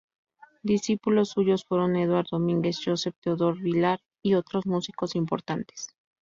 Discípulos 0.63 1.29
suyos 1.29 1.63
fueron 1.63 1.95
Eduard 1.95 2.25
Domínguez, 2.31 2.79
Josep 2.83 3.13
Teodor 3.19 3.59
Vilar 3.61 4.01
y 4.23 4.33
otros 4.33 4.65
músicos 4.65 5.15
importantes. 5.15 5.89